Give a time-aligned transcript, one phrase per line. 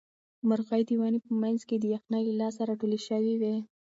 [0.47, 3.55] مرغۍ د ونې په منځ کې د یخنۍ له لاسه راټولې شوې وې.